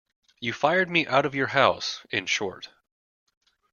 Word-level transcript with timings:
You 0.39 0.51
fired 0.51 0.89
me 0.89 1.05
out 1.05 1.27
of 1.27 1.35
your 1.35 1.45
house, 1.45 2.03
in 2.09 2.25
short. 2.25 2.69